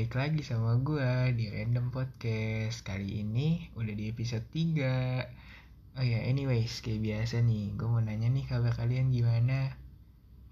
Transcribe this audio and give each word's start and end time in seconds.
balik 0.00 0.16
lagi 0.16 0.40
sama 0.40 0.80
gue 0.80 1.36
di 1.36 1.52
Random 1.52 1.92
Podcast. 1.92 2.80
Kali 2.88 3.20
ini 3.20 3.68
udah 3.76 3.92
di 3.92 4.08
episode 4.08 4.48
3 4.48 6.00
Oh 6.00 6.00
ya 6.00 6.24
anyways 6.24 6.80
kayak 6.80 7.04
biasa 7.04 7.44
nih 7.44 7.76
Gue 7.76 7.84
mau 7.84 8.00
nanya 8.00 8.32
nih 8.32 8.48
kabar 8.48 8.72
kalian 8.72 9.12
gimana? 9.12 9.76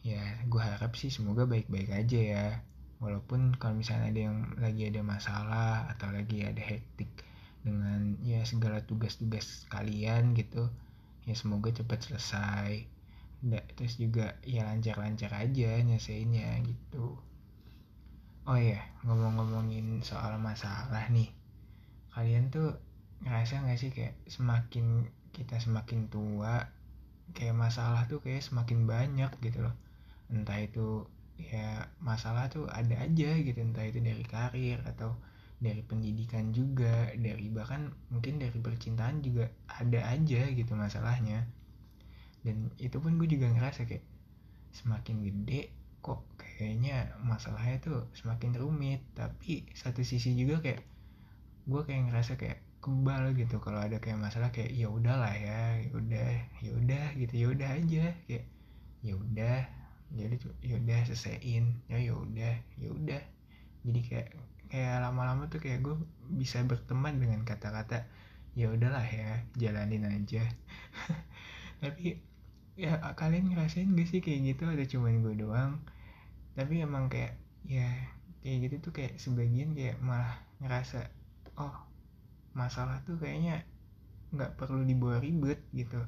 Ya 0.04 0.20
gue 0.44 0.60
harap 0.60 0.92
sih 1.00 1.08
semoga 1.08 1.48
baik-baik 1.48 1.88
aja 1.88 2.20
ya. 2.20 2.46
Walaupun 3.00 3.56
kalau 3.56 3.80
misalnya 3.80 4.12
ada 4.12 4.20
yang 4.28 4.52
lagi 4.60 4.92
ada 4.92 5.00
masalah 5.00 5.88
Atau 5.96 6.12
lagi 6.12 6.44
ada 6.44 6.60
hektik 6.60 7.08
dengan 7.64 8.20
ya 8.20 8.44
segala 8.44 8.84
tugas-tugas 8.84 9.64
kalian 9.72 10.36
gitu 10.36 10.68
Ya 11.24 11.32
semoga 11.32 11.72
cepat 11.72 12.04
selesai. 12.04 12.84
Terus 13.80 13.96
juga 13.96 14.36
ya 14.44 14.68
lancar-lancar 14.68 15.32
aja 15.32 15.80
nyelesainnya 15.80 16.52
gitu 16.68 17.16
Oh 18.48 18.56
iya, 18.56 18.80
ngomong-ngomongin 19.04 20.00
soal 20.00 20.40
masalah 20.40 21.04
nih. 21.12 21.28
Kalian 22.16 22.48
tuh 22.48 22.80
ngerasa 23.20 23.60
gak 23.60 23.76
sih 23.76 23.92
kayak 23.92 24.16
semakin 24.24 25.04
kita 25.36 25.60
semakin 25.60 26.08
tua, 26.08 26.64
kayak 27.36 27.52
masalah 27.52 28.08
tuh 28.08 28.24
kayak 28.24 28.40
semakin 28.40 28.88
banyak 28.88 29.28
gitu 29.44 29.68
loh. 29.68 29.76
Entah 30.32 30.64
itu 30.64 31.04
ya 31.36 31.92
masalah 32.00 32.48
tuh 32.48 32.64
ada 32.72 32.96
aja 33.04 33.36
gitu, 33.36 33.58
entah 33.60 33.84
itu 33.84 34.00
dari 34.00 34.24
karir 34.24 34.80
atau 34.80 35.12
dari 35.60 35.84
pendidikan 35.84 36.48
juga, 36.48 37.12
dari 37.20 37.52
bahkan 37.52 37.92
mungkin 38.08 38.40
dari 38.40 38.56
percintaan 38.64 39.20
juga 39.20 39.52
ada 39.68 40.08
aja 40.08 40.48
gitu 40.56 40.72
masalahnya. 40.72 41.44
Dan 42.40 42.72
itu 42.80 42.96
pun 42.96 43.20
gue 43.20 43.28
juga 43.28 43.52
ngerasa 43.52 43.84
kayak 43.84 44.08
semakin 44.72 45.20
gede 45.20 45.77
masalahnya 47.38 47.78
tuh 47.78 48.10
semakin 48.18 48.58
rumit. 48.58 49.00
Tapi 49.14 49.70
satu 49.78 50.02
sisi 50.02 50.34
juga 50.34 50.58
kayak 50.58 50.82
gue 51.70 51.82
kayak 51.86 52.10
ngerasa 52.10 52.34
kayak 52.34 52.58
kebal 52.82 53.34
gitu 53.34 53.58
kalau 53.62 53.78
ada 53.82 53.98
kayak 54.02 54.18
masalah 54.18 54.50
kayak 54.54 54.70
ya 54.74 54.86
udahlah 54.90 55.34
ya 55.34 55.82
ya 55.82 55.92
udah 55.94 56.30
ya 56.62 56.70
udah 56.74 57.04
gitu 57.18 57.34
ya 57.34 57.46
udah 57.50 57.68
aja 57.74 58.04
kayak 58.30 58.46
ya 59.02 59.14
udah 59.18 59.58
jadi 60.14 60.34
ya 60.64 60.74
udah 60.78 60.98
selesaiin 61.04 61.64
ya 61.90 61.98
ya 62.00 62.14
udah 62.16 62.54
ya 62.80 62.88
udah 62.88 63.22
jadi 63.84 64.00
kayak 64.06 64.28
kayak 64.68 65.00
lama-lama 65.00 65.48
tuh 65.48 65.60
kayak 65.60 65.80
gue 65.84 65.96
bisa 66.32 66.60
berteman 66.64 67.16
dengan 67.18 67.40
kata-kata 67.42 68.04
ya 68.58 68.68
udahlah 68.68 69.04
ya 69.06 69.42
jalanin 69.54 70.04
aja. 70.04 70.44
Tapi 71.82 72.18
ya 72.74 72.98
kalian 73.14 73.54
ngerasain 73.54 73.90
gak 73.94 74.08
sih 74.10 74.20
kayak 74.20 74.54
gitu? 74.54 74.68
Ada 74.68 74.84
cuman 74.86 75.24
gue 75.24 75.34
doang 75.38 75.78
tapi 76.58 76.82
emang 76.82 77.06
kayak 77.06 77.38
ya 77.62 77.86
kayak 78.42 78.66
gitu 78.66 78.90
tuh 78.90 78.92
kayak 78.98 79.14
sebagian 79.22 79.78
kayak 79.78 80.02
malah 80.02 80.42
ngerasa 80.58 81.06
oh 81.54 81.86
masalah 82.50 82.98
tuh 83.06 83.14
kayaknya 83.14 83.62
nggak 84.34 84.58
perlu 84.58 84.82
dibawa 84.82 85.22
ribet 85.22 85.62
gitu. 85.70 86.02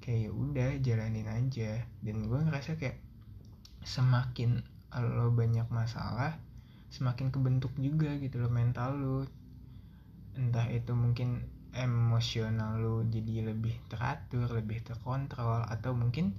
Kayak 0.00 0.18
ya 0.24 0.30
udah 0.32 0.70
jalanin 0.80 1.28
aja. 1.28 1.84
Dan 2.00 2.24
gue 2.24 2.40
ngerasa 2.40 2.80
kayak 2.80 2.96
semakin 3.84 4.64
lo 4.96 5.28
banyak 5.28 5.68
masalah 5.68 6.40
semakin 6.88 7.28
kebentuk 7.28 7.76
juga 7.76 8.16
gitu 8.16 8.40
lo 8.40 8.48
mental 8.48 8.96
lo. 8.96 9.18
Entah 10.40 10.72
itu 10.72 10.96
mungkin 10.96 11.44
emosional 11.76 12.80
lo 12.80 13.04
jadi 13.04 13.52
lebih 13.52 13.76
teratur 13.92 14.48
lebih 14.56 14.80
terkontrol 14.80 15.68
atau 15.68 15.92
mungkin 15.92 16.32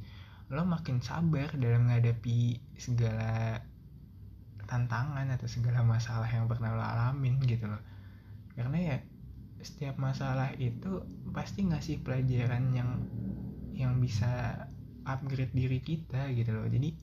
lo 0.48 0.64
makin 0.64 1.03
sabar 1.03 1.52
dalam 1.59 1.88
menghadapi 1.88 2.56
segala 2.80 3.59
tantangan 4.67 5.27
atau 5.32 5.48
segala 5.48 5.83
masalah 5.83 6.27
yang 6.27 6.48
pernah 6.48 6.76
lo 6.76 6.83
alamin 6.83 7.39
gitu 7.44 7.67
loh. 7.67 7.83
Karena 8.55 8.95
ya 8.95 8.98
setiap 9.60 9.99
masalah 9.99 10.54
itu 10.55 11.04
pasti 11.36 11.67
ngasih 11.67 11.99
pelajaran 12.05 12.72
yang 12.72 12.89
yang 13.76 13.99
bisa 13.99 14.66
upgrade 15.04 15.52
diri 15.52 15.83
kita 15.83 16.32
gitu 16.32 16.55
loh. 16.55 16.67
Jadi 16.67 16.95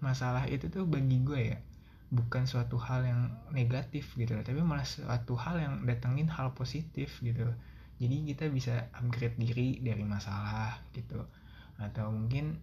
masalah 0.00 0.46
itu 0.48 0.70
tuh 0.70 0.86
bagi 0.86 1.18
gue 1.26 1.40
ya 1.54 1.58
bukan 2.08 2.48
suatu 2.48 2.80
hal 2.80 3.04
yang 3.04 3.20
negatif 3.52 4.16
gitu 4.16 4.32
loh 4.32 4.40
tapi 4.40 4.64
malah 4.64 4.86
suatu 4.86 5.36
hal 5.36 5.60
yang 5.60 5.74
datengin 5.84 6.28
hal 6.28 6.56
positif 6.56 7.20
gitu 7.20 7.52
loh. 7.52 7.56
Jadi 7.98 8.30
kita 8.30 8.46
bisa 8.48 8.88
upgrade 8.94 9.36
diri 9.36 9.82
dari 9.82 10.06
masalah 10.06 10.78
gitu. 10.94 11.18
Atau 11.82 12.14
mungkin 12.14 12.58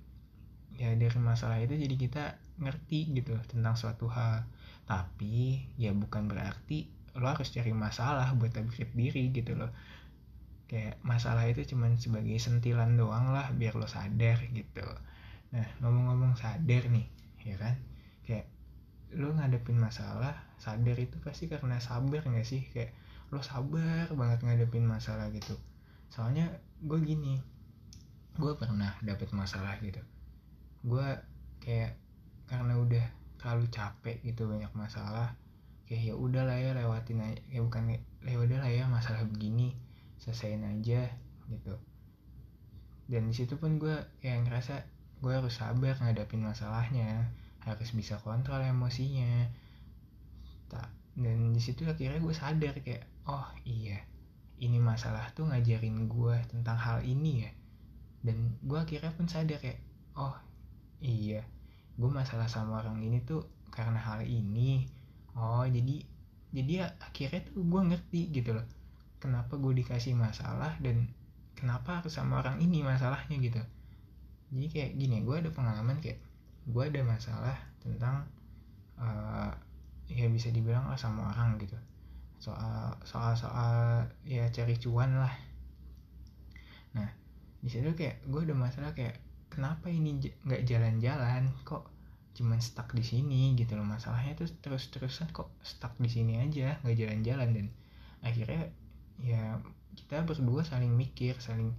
ya 0.76 0.92
dari 0.96 1.20
masalah 1.20 1.58
itu 1.64 1.76
jadi 1.76 1.96
kita 1.96 2.24
ngerti 2.60 3.16
gitu 3.16 3.36
tentang 3.48 3.76
suatu 3.76 4.08
hal. 4.12 4.44
Tapi 4.86 5.66
ya 5.80 5.92
bukan 5.96 6.30
berarti 6.30 6.88
lo 7.16 7.32
harus 7.32 7.50
cari 7.50 7.72
masalah 7.72 8.36
buat 8.36 8.52
upgrade 8.54 8.94
diri 8.94 9.32
gitu 9.32 9.56
loh. 9.56 9.72
Kayak 10.66 11.00
masalah 11.06 11.46
itu 11.48 11.64
cuman 11.76 11.96
sebagai 11.96 12.36
sentilan 12.42 12.98
doang 13.00 13.32
lah 13.32 13.50
biar 13.56 13.78
lo 13.78 13.88
sadar 13.88 14.42
gitu. 14.52 14.84
Nah 15.54 15.68
ngomong-ngomong 15.80 16.36
sadar 16.36 16.84
nih 16.92 17.08
ya 17.46 17.56
kan? 17.58 17.76
Kayak 18.28 18.46
lo 19.16 19.32
ngadepin 19.32 19.80
masalah 19.80 20.36
sadar 20.60 20.98
itu 21.00 21.16
pasti 21.24 21.48
karena 21.48 21.80
sabar 21.80 22.26
gak 22.26 22.48
sih? 22.48 22.68
Kayak 22.74 22.92
lo 23.32 23.40
sabar 23.40 24.12
banget 24.12 24.44
ngadepin 24.44 24.86
masalah 24.86 25.32
gitu. 25.32 25.56
Soalnya 26.12 26.52
gue 26.84 27.00
gini 27.02 27.40
gue 28.36 28.52
pernah 28.60 28.92
dapet 29.00 29.32
masalah 29.32 29.80
gitu 29.80 30.04
gue 30.86 31.08
kayak 31.66 31.98
karena 32.46 32.78
udah 32.78 33.06
terlalu 33.42 33.66
capek 33.74 34.22
gitu 34.22 34.46
banyak 34.46 34.70
masalah 34.78 35.34
kayak 35.86 36.14
ya 36.14 36.16
udah 36.18 36.44
lah 36.46 36.58
ya 36.58 36.74
lewatin 36.74 37.22
aja. 37.22 37.42
Kayak 37.50 37.64
bukan 37.70 37.84
ya 38.26 38.38
udah 38.38 38.58
lah 38.62 38.72
ya 38.74 38.84
masalah 38.90 39.22
begini 39.26 39.74
selesaiin 40.22 40.66
aja 40.66 41.10
gitu. 41.50 41.76
Dan 43.06 43.30
di 43.30 43.36
situ 43.38 43.58
pun 43.62 43.78
gue 43.78 43.94
kayak 44.22 44.50
ngerasa 44.50 44.82
gue 45.22 45.34
harus 45.34 45.54
sabar 45.58 45.94
ngadapin 46.02 46.42
masalahnya 46.42 47.30
harus 47.62 47.90
bisa 47.94 48.18
kontrol 48.22 48.62
emosinya. 48.62 49.50
Tak 50.70 50.90
dan 51.16 51.54
di 51.54 51.62
situ 51.62 51.88
akhirnya 51.88 52.20
gue 52.20 52.36
sadar 52.36 52.76
kayak 52.84 53.08
oh 53.30 53.48
iya 53.64 54.04
ini 54.60 54.82
masalah 54.82 55.32
tuh 55.32 55.48
ngajarin 55.48 56.10
gue 56.10 56.36
tentang 56.50 56.78
hal 56.78 57.06
ini 57.06 57.46
ya. 57.46 57.52
Dan 58.26 58.58
gue 58.66 58.78
akhirnya 58.82 59.14
pun 59.14 59.30
sadar 59.30 59.62
kayak 59.62 59.82
oh 60.18 60.34
iya. 61.02 61.42
Gue 61.96 62.12
masalah 62.12 62.48
sama 62.52 62.84
orang 62.84 63.00
ini 63.04 63.24
tuh 63.24 63.48
karena 63.72 64.00
hal 64.00 64.24
ini. 64.24 64.88
Oh 65.36 65.68
jadi 65.68 66.04
jadi 66.56 66.72
ya, 66.72 66.88
akhirnya 67.04 67.42
tuh 67.52 67.64
gue 67.68 67.82
ngerti 67.92 68.22
gitu 68.32 68.56
loh 68.56 68.64
kenapa 69.20 69.58
gue 69.58 69.74
dikasih 69.82 70.14
masalah 70.14 70.78
dan 70.80 71.10
kenapa 71.58 72.00
harus 72.00 72.14
sama 72.14 72.46
orang 72.46 72.62
ini 72.62 72.86
masalahnya 72.86 73.36
gitu. 73.42 73.58
Jadi 74.54 74.68
kayak 74.70 74.92
gini 74.96 75.26
gue 75.26 75.36
ada 75.36 75.50
pengalaman 75.50 75.98
kayak 75.98 76.22
gue 76.70 76.84
ada 76.86 77.02
masalah 77.02 77.58
tentang 77.82 78.22
uh, 79.02 79.50
ya 80.06 80.30
bisa 80.30 80.54
dibilang 80.54 80.86
lah 80.86 81.00
sama 81.00 81.34
orang 81.34 81.58
gitu. 81.58 81.74
Soal 82.38 82.94
soal 83.02 83.34
soal 83.34 84.06
ya 84.22 84.46
cari 84.54 84.78
cuan 84.78 85.18
lah. 85.18 85.34
Nah 86.94 87.10
di 87.66 87.70
situ 87.74 87.90
kayak 87.98 88.22
gue 88.30 88.42
ada 88.46 88.54
masalah 88.54 88.94
kayak 88.94 89.25
kenapa 89.50 89.88
ini 89.92 90.20
nggak 90.20 90.64
jalan-jalan? 90.68 91.52
Kok 91.64 91.84
cuman 92.36 92.60
stuck 92.60 92.92
di 92.92 93.04
sini 93.06 93.56
gitu 93.56 93.80
loh 93.80 93.88
masalahnya. 93.88 94.36
Tuh 94.36 94.50
terus-terusan 94.60 95.32
kok 95.32 95.52
stuck 95.64 95.96
di 95.98 96.10
sini 96.12 96.42
aja 96.42 96.80
nggak 96.84 96.98
jalan-jalan. 96.98 97.50
Dan 97.56 97.68
akhirnya 98.26 98.72
ya 99.24 99.62
kita 99.96 100.28
berdua 100.28 100.68
saling 100.68 100.92
mikir 100.92 101.40
saling 101.40 101.72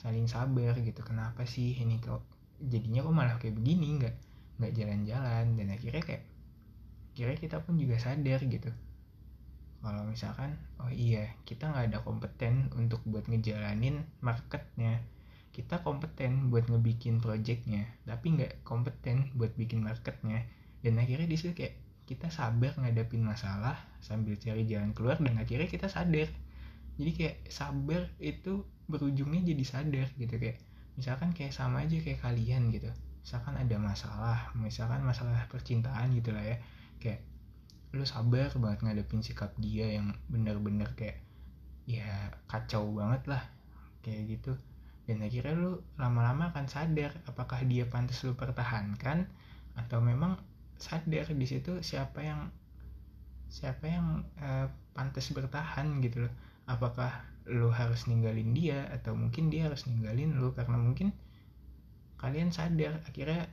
saling 0.00 0.26
sabar 0.26 0.74
gitu. 0.80 1.00
Kenapa 1.06 1.46
sih 1.46 1.78
ini 1.78 2.00
kok 2.02 2.24
jadinya 2.58 3.06
kok 3.06 3.14
malah 3.14 3.36
kayak 3.38 3.56
begini? 3.56 4.00
Nggak 4.00 4.14
nggak 4.58 4.72
jalan-jalan. 4.74 5.44
Dan 5.54 5.66
akhirnya 5.70 6.02
kayak 6.02 6.24
kira 7.14 7.34
kita 7.36 7.62
pun 7.62 7.78
juga 7.78 8.00
sadar 8.00 8.42
gitu. 8.42 8.70
Kalau 9.80 10.04
misalkan 10.04 10.60
oh 10.76 10.92
iya 10.92 11.24
kita 11.48 11.72
nggak 11.72 11.86
ada 11.88 11.98
kompeten 12.04 12.68
untuk 12.76 13.00
buat 13.08 13.24
ngejalanin 13.32 14.04
marketnya 14.20 15.00
kita 15.50 15.82
kompeten 15.82 16.48
buat 16.48 16.70
ngebikin 16.70 17.18
projectnya 17.18 17.90
tapi 18.06 18.38
nggak 18.38 18.62
kompeten 18.62 19.34
buat 19.34 19.54
bikin 19.58 19.82
marketnya. 19.82 20.46
Dan 20.80 20.96
akhirnya 20.96 21.28
di 21.28 21.36
situ 21.36 21.52
kayak 21.52 21.76
kita 22.08 22.32
sabar 22.32 22.74
ngadapin 22.74 23.22
masalah 23.22 23.78
sambil 24.02 24.34
cari 24.34 24.66
jalan 24.66 24.96
keluar 24.96 25.20
dan 25.20 25.36
akhirnya 25.38 25.68
kita 25.68 25.86
sadar. 25.86 26.30
Jadi 26.96 27.10
kayak 27.14 27.36
sabar 27.50 28.08
itu 28.18 28.66
berujungnya 28.90 29.46
jadi 29.54 29.64
sadar 29.66 30.08
gitu 30.18 30.34
kayak 30.34 30.58
misalkan 30.98 31.30
kayak 31.30 31.54
sama 31.54 31.86
aja 31.86 31.98
kayak 32.02 32.18
kalian 32.22 32.70
gitu. 32.74 32.90
Misalkan 33.22 33.54
ada 33.58 33.76
masalah 33.76 34.50
misalkan 34.56 35.04
masalah 35.04 35.46
percintaan 35.52 36.10
gitu 36.16 36.32
lah 36.32 36.42
ya. 36.42 36.56
Kayak 36.98 37.26
lu 37.90 38.06
sabar 38.06 38.54
banget 38.54 38.86
ngadepin 38.86 39.22
sikap 39.22 39.50
dia 39.58 39.98
yang 39.98 40.14
bener-bener 40.30 40.86
kayak 40.94 41.18
ya 41.90 42.30
kacau 42.46 42.86
banget 42.94 43.26
lah 43.26 43.42
kayak 44.06 44.38
gitu 44.38 44.54
dan 45.10 45.26
akhirnya 45.26 45.58
lu 45.58 45.82
lama-lama 45.98 46.54
akan 46.54 46.70
sadar 46.70 47.10
apakah 47.26 47.66
dia 47.66 47.82
pantas 47.90 48.22
lu 48.22 48.38
pertahankan 48.38 49.26
atau 49.74 49.98
memang 49.98 50.38
sadar 50.78 51.26
di 51.34 51.46
situ 51.50 51.82
siapa 51.82 52.22
yang 52.22 52.46
siapa 53.50 53.90
yang 53.90 54.22
uh, 54.38 54.70
pantas 54.94 55.34
bertahan 55.34 55.98
gitu 55.98 56.30
loh. 56.30 56.34
Apakah 56.70 57.26
lo 57.50 57.74
harus 57.74 58.06
ninggalin 58.06 58.54
dia 58.54 58.86
atau 58.94 59.18
mungkin 59.18 59.50
dia 59.50 59.66
harus 59.66 59.90
ninggalin 59.90 60.38
lo 60.38 60.54
karena 60.54 60.78
mungkin 60.78 61.10
kalian 62.22 62.54
sadar 62.54 63.02
akhirnya 63.02 63.50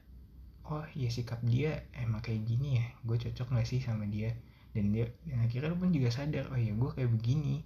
oh 0.70 0.86
ya 0.94 1.10
sikap 1.10 1.42
dia 1.42 1.90
emang 1.98 2.22
kayak 2.22 2.46
gini 2.46 2.86
ya. 2.86 2.86
Gue 3.02 3.18
cocok 3.18 3.58
gak 3.58 3.66
sih 3.66 3.82
sama 3.82 4.06
dia? 4.06 4.30
Dan 4.78 4.94
dia 4.94 5.10
dan 5.26 5.42
akhirnya 5.42 5.74
lo 5.74 5.82
pun 5.82 5.90
juga 5.90 6.14
sadar 6.14 6.54
oh 6.54 6.60
ya 6.62 6.70
gue 6.70 6.90
kayak 6.94 7.10
begini 7.18 7.66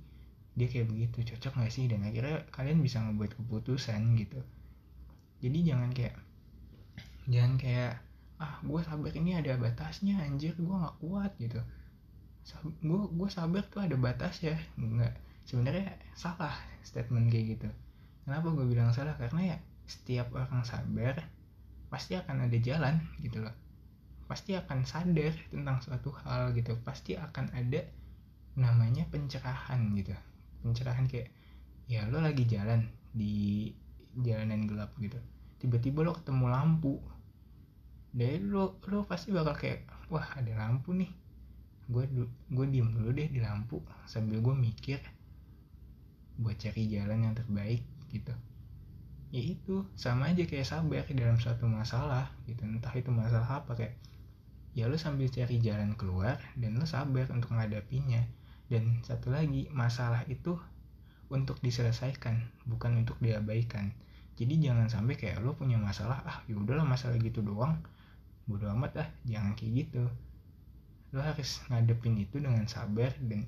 dia 0.51 0.67
kayak 0.67 0.91
begitu 0.91 1.35
cocok 1.35 1.63
gak 1.63 1.71
sih? 1.71 1.87
Dan 1.87 2.03
akhirnya 2.03 2.43
kalian 2.51 2.83
bisa 2.83 2.99
ngebuat 2.99 3.39
keputusan 3.39 4.19
gitu. 4.19 4.39
Jadi 5.41 5.57
jangan 5.65 5.89
kayak 5.95 6.15
jangan 7.29 7.53
kayak 7.57 7.93
ah 8.41 8.57
gue 8.65 8.81
sabar 8.81 9.13
ini 9.13 9.37
ada 9.37 9.53
batasnya 9.57 10.17
anjir 10.25 10.57
gue 10.57 10.73
nggak 10.73 10.97
kuat 11.01 11.31
gitu. 11.37 11.61
Gue 12.81 13.01
gue 13.09 13.29
sabar 13.29 13.61
tuh 13.69 13.85
ada 13.85 13.93
batas 13.97 14.41
ya 14.41 14.57
nggak 14.77 15.13
sebenarnya 15.45 15.97
salah 16.17 16.53
statement 16.85 17.29
kayak 17.29 17.57
gitu. 17.57 17.69
Kenapa 18.25 18.53
gue 18.53 18.65
bilang 18.69 18.93
salah? 18.93 19.17
Karena 19.17 19.55
ya 19.55 19.57
setiap 19.85 20.33
orang 20.33 20.61
sabar 20.65 21.21
pasti 21.89 22.17
akan 22.17 22.49
ada 22.49 22.57
jalan 22.61 23.01
gitu 23.21 23.41
loh. 23.41 23.53
Pasti 24.29 24.53
akan 24.57 24.85
sadar 24.85 25.33
tentang 25.49 25.81
suatu 25.81 26.13
hal 26.25 26.53
gitu. 26.57 26.77
Pasti 26.85 27.17
akan 27.17 27.49
ada 27.53 27.81
namanya 28.57 29.07
pencerahan 29.09 29.95
gitu 29.95 30.11
pencerahan 30.61 31.09
kayak 31.09 31.33
ya 31.89 32.07
lo 32.07 32.23
lagi 32.23 32.47
jalan 32.47 32.87
di 33.11 33.67
jalanan 34.15 34.63
gelap 34.69 34.95
gitu. 35.01 35.19
Tiba-tiba 35.59 36.05
lo 36.05 36.15
ketemu 36.15 36.45
lampu. 36.47 36.93
Dari 38.11 38.39
lo 38.43 38.79
lo 38.87 39.07
pasti 39.07 39.31
bakal 39.31 39.55
kayak 39.55 39.87
wah 40.11 40.25
ada 40.35 40.51
lampu 40.55 40.95
nih. 40.95 41.11
Gue 41.91 42.07
gue 42.47 42.65
diem 42.71 42.87
dulu 42.87 43.11
deh 43.11 43.27
di 43.27 43.39
lampu 43.43 43.83
sambil 44.07 44.39
gue 44.39 44.55
mikir 44.55 44.99
buat 46.39 46.55
cari 46.57 46.87
jalan 46.87 47.27
yang 47.27 47.35
terbaik 47.35 47.83
gitu. 48.09 48.33
Ya 49.31 49.41
itu 49.43 49.87
sama 49.95 50.31
aja 50.31 50.43
kayak 50.43 50.67
sabar 50.67 51.07
dalam 51.07 51.39
suatu 51.39 51.67
masalah 51.67 52.31
gitu. 52.47 52.63
Entah 52.67 52.91
itu 52.95 53.11
masalah 53.11 53.63
apa 53.63 53.75
kayak 53.75 53.95
ya 54.71 54.87
lo 54.87 54.95
sambil 54.95 55.27
cari 55.27 55.59
jalan 55.59 55.95
keluar 55.99 56.39
dan 56.55 56.79
lo 56.79 56.87
sabar 56.87 57.27
untuk 57.31 57.51
menghadapinya 57.51 58.23
dan 58.71 59.03
satu 59.03 59.35
lagi 59.35 59.67
masalah 59.75 60.23
itu 60.31 60.55
untuk 61.27 61.59
diselesaikan 61.59 62.39
bukan 62.63 63.03
untuk 63.03 63.19
diabaikan. 63.19 63.91
Jadi 64.39 64.63
jangan 64.63 64.87
sampai 64.87 65.19
kayak 65.19 65.43
lo 65.43 65.59
punya 65.59 65.75
masalah 65.75 66.23
ah 66.23 66.39
ya 66.47 66.55
udahlah 66.55 66.87
masalah 66.87 67.19
gitu 67.19 67.43
doang. 67.43 67.83
Bodo 68.47 68.71
amat 68.71 69.03
ah 69.03 69.09
jangan 69.27 69.59
kayak 69.59 69.85
gitu. 69.87 70.07
Lo 71.11 71.19
harus 71.19 71.59
ngadepin 71.67 72.15
itu 72.15 72.39
dengan 72.39 72.63
sabar 72.71 73.11
dan 73.19 73.43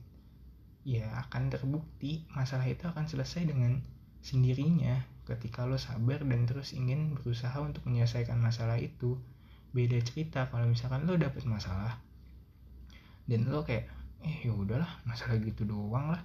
ya 0.83 1.07
akan 1.23 1.47
terbukti 1.47 2.27
masalah 2.35 2.67
itu 2.67 2.83
akan 2.83 3.07
selesai 3.07 3.47
dengan 3.47 3.79
sendirinya 4.19 4.99
ketika 5.23 5.63
lo 5.63 5.79
sabar 5.79 6.19
dan 6.19 6.43
terus 6.43 6.75
ingin 6.75 7.15
berusaha 7.15 7.55
untuk 7.63 7.87
menyelesaikan 7.87 8.35
masalah 8.43 8.75
itu. 8.75 9.15
Beda 9.71 9.95
cerita 10.03 10.51
kalau 10.51 10.67
misalkan 10.67 11.07
lo 11.07 11.15
dapet 11.15 11.47
masalah 11.47 11.95
dan 13.23 13.47
lo 13.47 13.63
kayak 13.63 14.02
eh 14.23 14.47
ya 14.47 14.53
udahlah 14.55 14.89
masalah 15.03 15.35
gitu 15.43 15.67
doang 15.67 16.15
lah. 16.15 16.21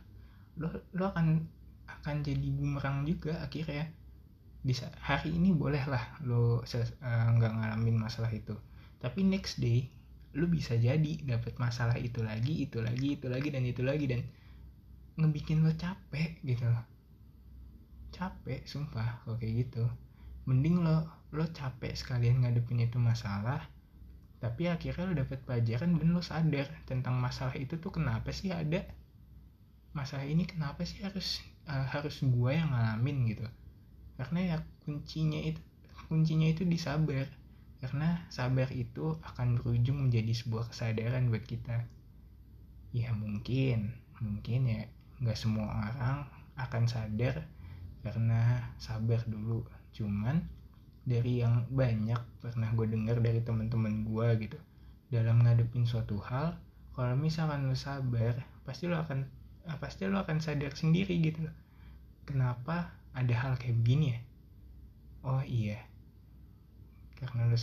Lo 0.58 0.70
lo 0.94 1.10
akan 1.10 1.42
akan 1.86 2.16
jadi 2.22 2.48
bumerang 2.54 3.02
juga 3.04 3.42
akhirnya. 3.42 3.90
Di 4.58 4.74
hari 5.02 5.34
ini 5.38 5.54
boleh 5.54 5.82
lah 5.86 6.18
lo 6.26 6.62
eh, 6.62 6.86
nggak 7.02 7.52
uh, 7.52 7.56
ngalamin 7.58 7.98
masalah 7.98 8.30
itu. 8.30 8.54
Tapi 8.98 9.22
next 9.26 9.58
day 9.62 9.90
lu 10.34 10.46
bisa 10.46 10.76
jadi 10.78 11.24
dapat 11.24 11.56
masalah 11.56 11.96
itu 11.98 12.20
lagi 12.20 12.68
itu 12.68 12.78
lagi 12.78 13.16
itu 13.16 13.26
lagi 13.26 13.48
dan 13.48 13.64
itu 13.64 13.82
lagi 13.82 14.06
dan 14.06 14.22
ngebikin 15.18 15.66
lo 15.66 15.74
capek 15.74 16.38
gitu 16.46 16.66
loh. 16.66 16.84
Capek 18.14 18.66
sumpah 18.66 19.22
kalau 19.26 19.38
kayak 19.38 19.66
gitu. 19.66 19.84
Mending 20.46 20.86
lo 20.86 21.06
lo 21.34 21.44
capek 21.50 21.92
sekalian 21.92 22.46
ngadepin 22.46 22.82
itu 22.82 22.96
masalah 22.96 23.62
tapi 24.38 24.70
akhirnya 24.70 25.10
lo 25.10 25.14
dapet 25.18 25.42
pelajaran 25.42 25.98
dan 25.98 26.14
lo 26.14 26.22
sadar 26.22 26.70
tentang 26.86 27.18
masalah 27.18 27.58
itu 27.58 27.74
tuh 27.82 27.90
kenapa 27.90 28.30
sih 28.30 28.54
ada. 28.54 28.86
Masalah 29.90 30.30
ini 30.30 30.46
kenapa 30.46 30.86
sih 30.86 31.02
harus 31.02 31.42
uh, 31.66 31.86
harus 31.90 32.22
gue 32.22 32.50
yang 32.54 32.70
ngalamin 32.70 33.34
gitu. 33.34 33.46
Karena 34.14 34.54
ya 34.54 34.56
kuncinya 34.86 35.42
itu 35.42 35.58
kuncinya 36.06 36.48
itu 36.48 36.62
disabar 36.64 37.28
karena 37.78 38.26
sabar 38.30 38.70
itu 38.74 39.18
akan 39.22 39.58
berujung 39.58 40.08
menjadi 40.08 40.34
sebuah 40.34 40.70
kesadaran 40.70 41.30
buat 41.30 41.42
kita. 41.42 41.86
Ya 42.94 43.10
mungkin 43.14 43.94
mungkin 44.22 44.60
ya 44.66 44.82
nggak 45.18 45.38
semua 45.38 45.66
orang 45.66 46.26
akan 46.58 46.86
sadar 46.86 47.46
karena 48.06 48.70
sabar 48.78 49.22
dulu. 49.26 49.66
Cuman 49.94 50.46
dari 51.08 51.40
yang 51.40 51.64
banyak 51.72 52.20
pernah 52.44 52.68
gue 52.76 52.86
dengar 52.92 53.16
dari 53.24 53.40
teman-teman 53.40 54.04
gue 54.04 54.28
gitu. 54.44 54.58
Dalam 55.08 55.40
ngadepin 55.40 55.88
suatu 55.88 56.20
hal 56.20 56.60
kalau 56.92 57.16
misalkan 57.16 57.64
lo 57.64 57.72
sabar 57.72 58.36
pasti 58.68 58.84
lo 58.84 59.00
akan 59.00 59.24
pasti 59.80 60.04
lo 60.04 60.20
akan 60.20 60.44
sadar 60.44 60.76
sendiri 60.76 61.16
gitu. 61.24 61.48
Kenapa 62.28 62.92
ada 63.16 63.32
hal 63.32 63.56
kayak 63.56 63.80
begini 63.80 64.12
ya? 64.12 64.20
Oh 65.24 65.40
iya. 65.40 65.80
Karena 67.16 67.48
lo 67.48 67.56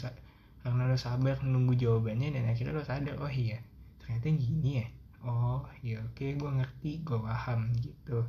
karena 0.65 0.89
lo 0.89 0.97
sabar 0.97 1.37
menunggu 1.45 1.77
jawabannya 1.77 2.33
dan 2.33 2.49
akhirnya 2.49 2.73
lo 2.73 2.81
sadar 2.81 3.21
oh 3.21 3.29
iya. 3.29 3.61
Ternyata 4.01 4.25
gini 4.33 4.71
ya? 4.81 4.87
Oh 5.21 5.61
iya 5.85 6.01
oke 6.01 6.25
gue 6.33 6.51
ngerti 6.61 7.05
gue 7.05 7.19
paham 7.21 7.69
gitu. 7.77 8.25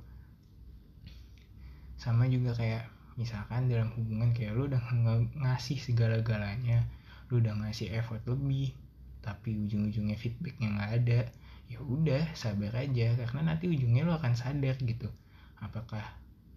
Sama 1.96 2.28
juga 2.28 2.52
kayak 2.52 2.95
misalkan 3.16 3.72
dalam 3.72 3.92
hubungan 3.96 4.32
kayak 4.36 4.52
lo 4.52 4.68
udah 4.68 4.80
ng 4.92 5.40
ngasih 5.40 5.80
segala-galanya 5.80 6.84
lo 7.32 7.40
udah 7.40 7.56
ngasih 7.64 7.90
effort 7.96 8.22
lebih 8.28 8.76
tapi 9.24 9.58
ujung-ujungnya 9.66 10.14
feedbacknya 10.14 10.68
nggak 10.76 10.92
ada 11.02 11.20
ya 11.66 11.82
udah 11.82 12.30
sabar 12.38 12.70
aja 12.78 13.18
karena 13.18 13.40
nanti 13.52 13.66
ujungnya 13.66 14.06
lo 14.06 14.14
akan 14.14 14.38
sadar 14.38 14.78
gitu. 14.78 15.10
Apakah 15.58 16.04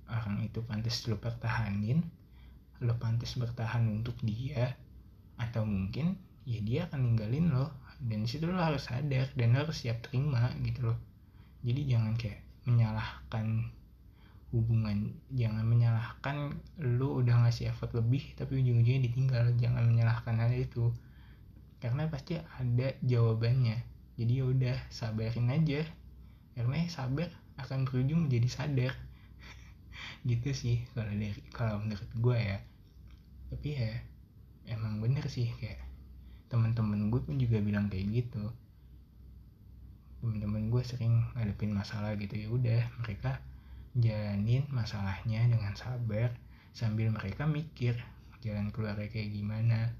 orang 0.05 0.45
itu 0.45 0.61
pantas 0.61 1.01
lo 1.09 1.17
pertahanin 1.17 2.05
lo 2.79 2.95
pantas 2.95 3.35
bertahan 3.35 3.89
untuk 3.89 4.15
dia 4.23 4.77
atau 5.35 5.65
mungkin 5.67 6.15
ya 6.47 6.59
dia 6.63 6.79
akan 6.87 7.11
ninggalin 7.11 7.51
lo 7.51 7.73
dan 7.99 8.23
situ 8.23 8.47
lo 8.47 8.61
harus 8.61 8.87
sadar 8.87 9.27
dan 9.35 9.57
lo 9.57 9.65
harus 9.65 9.81
siap 9.81 10.05
terima 10.05 10.53
gitu 10.61 10.93
loh. 10.93 10.99
Jadi 11.65 11.81
jangan 11.89 12.13
kayak 12.15 12.39
menyalahkan 12.69 13.73
hubungan. 14.49 15.13
Jangan 15.29 15.65
menyalahkan 15.65 16.57
lo 16.81 17.21
udah 17.21 17.45
ngasih 17.45 17.69
effort 17.69 17.93
lebih 17.93 18.33
tapi 18.33 18.61
ujung-ujungnya 18.61 19.05
ditinggal. 19.09 19.45
Jangan 19.61 19.85
menyalahkan 19.85 20.35
hal 20.41 20.51
itu. 20.53 20.89
Karena 21.79 22.09
pasti 22.09 22.35
ada 22.35 22.91
jawabannya. 23.05 23.77
Jadi 24.19 24.31
ya 24.35 24.45
udah 24.49 24.77
sabarin 24.91 25.53
aja. 25.53 25.85
Karena 26.57 26.83
sabar 26.91 27.29
akan 27.61 27.87
berujung 27.87 28.27
menjadi 28.27 28.49
sadar. 28.49 28.93
Gitu 30.29 30.49
sih 30.51 30.77
kalau 30.97 31.13
dari 31.13 31.39
kalau 31.53 31.79
menurut 31.79 32.09
gue 32.17 32.37
ya. 32.37 32.59
Tapi 33.53 33.69
ya 33.73 33.91
emang 34.69 35.01
bener 35.01 35.25
sih 35.29 35.49
kayak 35.57 35.81
teman-teman 36.49 37.13
gue 37.13 37.21
pun 37.21 37.37
juga 37.37 37.61
bilang 37.61 37.87
kayak 37.87 38.25
gitu. 38.25 38.49
Teman-teman 40.19 40.73
gue 40.73 40.81
sering 40.83 41.31
ngadepin 41.37 41.71
masalah 41.71 42.17
gitu. 42.17 42.35
Ya 42.35 42.49
udah 42.51 42.81
mereka 42.99 43.39
jalanin 43.99 44.63
masalahnya 44.71 45.45
dengan 45.47 45.75
sabar 45.75 46.35
sambil 46.71 47.11
mereka 47.11 47.43
mikir 47.43 47.95
jalan 48.39 48.71
keluarnya 48.71 49.11
kayak 49.11 49.35
gimana. 49.35 49.93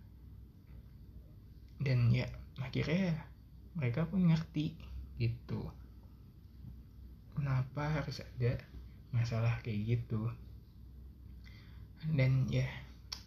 Dan 1.79 2.11
ya 2.11 2.27
akhirnya 2.59 3.15
mereka 3.75 4.07
pun 4.07 4.27
ngerti 4.27 4.75
gitu. 5.19 5.71
Kenapa 7.35 8.03
harus 8.03 8.19
ada 8.19 8.59
masalah 9.15 9.59
kayak 9.63 9.99
gitu? 9.99 10.31
Dan 12.15 12.47
ya 12.47 12.67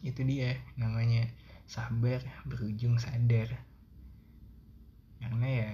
itu 0.04 0.20
dia 0.24 0.56
namanya 0.76 1.28
sabar 1.68 2.20
berujung 2.44 3.00
sadar. 3.00 3.48
Karena 5.20 5.48
ya 5.48 5.70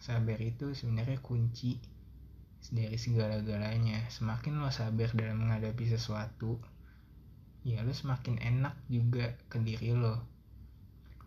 sabar 0.00 0.38
itu 0.40 0.72
sebenarnya 0.72 1.20
kunci 1.20 1.78
dari 2.68 3.00
segala-galanya 3.00 4.04
semakin 4.12 4.60
lo 4.60 4.68
sabar 4.68 5.08
dalam 5.16 5.48
menghadapi 5.48 5.88
sesuatu 5.88 6.60
ya 7.64 7.80
lo 7.84 7.92
semakin 7.92 8.40
enak 8.40 8.76
juga 8.88 9.36
ke 9.48 9.60
diri 9.60 9.96
lo. 9.96 10.20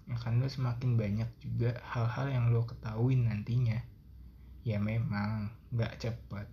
Akan 0.09 0.41
lo 0.41 0.49
semakin 0.49 0.97
banyak 0.97 1.29
juga 1.41 1.77
hal-hal 1.93 2.29
yang 2.29 2.45
lo 2.53 2.65
ketahui 2.65 3.17
nantinya. 3.17 3.77
Ya 4.65 4.81
memang 4.81 5.53
gak 5.73 6.01
cepat. 6.01 6.49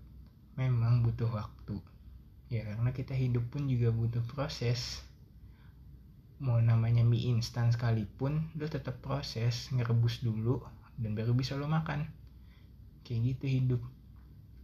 Memang 0.56 1.00
butuh 1.04 1.28
waktu. 1.32 1.80
Ya 2.52 2.66
karena 2.66 2.90
kita 2.92 3.16
hidup 3.16 3.48
pun 3.48 3.68
juga 3.68 3.88
butuh 3.94 4.22
proses. 4.28 5.00
Mau 6.40 6.56
namanya 6.60 7.04
mie 7.04 7.28
instan 7.28 7.68
sekalipun 7.68 8.48
lo 8.56 8.64
tetap 8.64 9.00
proses 9.04 9.68
ngerebus 9.72 10.24
dulu 10.24 10.60
dan 10.96 11.16
baru 11.16 11.32
bisa 11.32 11.56
lo 11.56 11.68
makan. 11.68 12.04
Kayak 13.04 13.36
gitu 13.36 13.44
hidup 13.48 13.82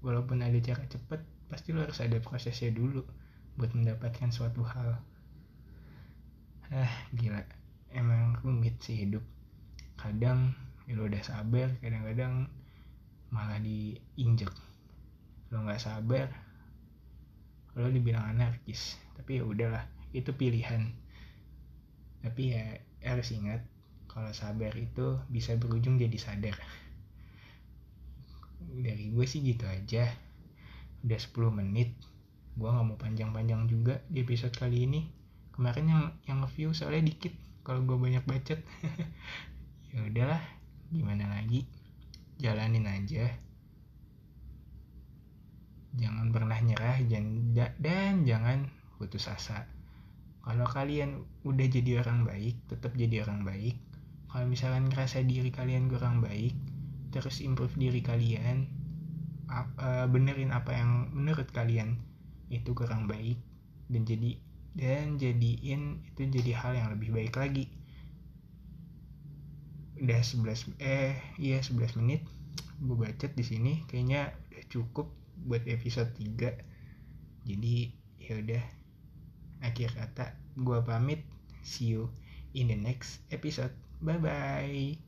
walaupun 0.06 0.38
ada 0.38 0.54
cara 0.62 0.86
cepet 0.86 1.18
pasti 1.50 1.74
lo 1.74 1.82
harus 1.82 1.98
ada 1.98 2.22
prosesnya 2.22 2.70
dulu 2.70 3.02
buat 3.58 3.74
mendapatkan 3.74 4.30
suatu 4.30 4.62
hal. 4.62 5.02
Ah 6.70 6.94
gila. 7.10 7.42
Emang 7.90 8.38
rumit 8.46 8.78
sih 8.78 9.02
hidup. 9.02 9.26
Kadang 9.98 10.54
ya 10.86 10.94
lo 10.94 11.10
udah 11.10 11.22
sabar 11.26 11.74
kadang-kadang 11.82 12.46
malah 13.34 13.58
diinjek. 13.58 14.54
Lo 15.50 15.66
nggak 15.66 15.82
sabar 15.82 16.30
lo 17.74 17.90
dibilang 17.90 18.30
anarkis. 18.30 18.94
Tapi 19.18 19.42
ya 19.42 19.44
udahlah 19.44 19.82
itu 20.14 20.30
pilihan. 20.30 20.94
Tapi 22.22 22.54
ya 22.54 22.78
harus 23.02 23.34
ingat 23.34 23.66
kalau 24.06 24.30
sabar 24.30 24.70
itu 24.78 25.18
bisa 25.26 25.58
berujung 25.58 25.98
jadi 25.98 26.14
sadar 26.14 26.54
dari 28.60 29.12
gue 29.12 29.26
sih 29.28 29.40
gitu 29.44 29.64
aja. 29.68 30.08
Udah 31.04 31.18
10 31.20 31.58
menit. 31.62 31.92
Gue 32.56 32.68
nggak 32.72 32.86
mau 32.88 32.96
panjang-panjang 32.96 33.68
juga 33.68 34.00
di 34.08 34.24
episode 34.24 34.56
kali 34.56 34.88
ini. 34.88 35.00
Kemarin 35.52 35.86
yang 35.88 36.04
yang 36.28 36.40
view 36.52 36.72
soalnya 36.76 37.08
dikit 37.08 37.32
kalau 37.64 37.82
gue 37.82 37.96
banyak 37.96 38.22
bacot 38.28 38.60
ya 39.92 39.98
udahlah 40.04 40.42
gimana 40.92 41.26
lagi? 41.32 41.64
Jalanin 42.36 42.84
aja. 42.84 43.32
Jangan 45.96 46.28
pernah 46.28 46.60
nyerah 46.60 47.00
dan, 47.08 47.56
dan 47.80 48.28
jangan 48.28 48.68
putus 49.00 49.32
asa. 49.32 49.64
Kalau 50.44 50.68
kalian 50.68 51.24
udah 51.48 51.66
jadi 51.66 52.04
orang 52.04 52.28
baik 52.28 52.60
tetap 52.68 52.92
jadi 52.92 53.24
orang 53.24 53.48
baik. 53.48 53.80
Kalau 54.28 54.44
misalkan 54.44 54.92
ngerasa 54.92 55.24
diri 55.24 55.48
kalian 55.48 55.88
kurang 55.88 56.20
baik 56.20 56.52
terus 57.16 57.40
improve 57.40 57.72
diri 57.80 58.04
kalian 58.04 58.68
uh, 59.48 60.04
benerin 60.12 60.52
apa 60.52 60.76
yang 60.76 61.08
menurut 61.16 61.48
kalian 61.56 61.96
itu 62.52 62.76
kurang 62.76 63.08
baik 63.08 63.40
dan 63.88 64.04
jadi 64.04 64.36
dan 64.76 65.16
jadiin 65.16 66.04
itu 66.12 66.28
jadi 66.28 66.52
hal 66.52 66.76
yang 66.76 66.88
lebih 66.92 67.16
baik 67.16 67.40
lagi. 67.40 67.72
Udah 69.96 70.20
11 70.20 70.76
eh 70.76 71.16
iya 71.40 71.64
11 71.64 71.96
menit 72.04 72.20
gue 72.76 72.92
bacot 72.92 73.32
di 73.32 73.40
sini 73.40 73.72
kayaknya 73.88 74.36
udah 74.52 74.64
cukup 74.68 75.08
buat 75.48 75.64
episode 75.64 76.12
3 76.20 77.48
jadi 77.48 77.76
ya 78.20 78.34
udah 78.44 78.64
akhir 79.64 79.96
kata 79.96 80.36
gue 80.60 80.78
pamit 80.84 81.24
see 81.64 81.96
you 81.96 82.12
in 82.52 82.68
the 82.68 82.76
next 82.76 83.24
episode. 83.32 83.72
Bye 84.04 84.20
bye 84.20 85.00